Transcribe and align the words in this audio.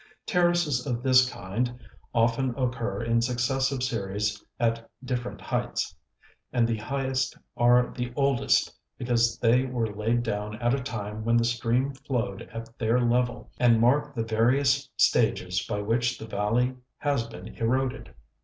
Terraces 0.25 0.87
of 0.87 1.03
this 1.03 1.29
kind 1.31 1.77
often 2.11 2.55
occur 2.57 3.03
in 3.03 3.21
successive 3.21 3.83
series 3.83 4.43
at 4.59 4.89
different 5.05 5.39
heights, 5.41 5.95
and 6.51 6.67
the 6.67 6.77
highest 6.77 7.37
are 7.55 7.91
the 7.95 8.11
oldest 8.15 8.75
because 8.97 9.37
they 9.37 9.63
were 9.67 9.93
laid 9.95 10.23
down 10.23 10.55
at 10.59 10.73
a 10.73 10.81
time 10.81 11.23
when 11.23 11.37
the 11.37 11.45
stream 11.45 11.93
flowed 11.93 12.49
at 12.51 12.75
their 12.79 12.99
level 12.99 13.51
and 13.59 13.79
mark 13.79 14.15
the 14.15 14.23
various 14.23 14.89
stages 14.97 15.61
by 15.67 15.79
which 15.81 16.17
the 16.17 16.25
valley 16.25 16.73
has 16.97 17.27
been 17.27 17.49
eroded. 17.49 18.11